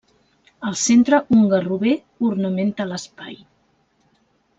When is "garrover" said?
1.51-1.93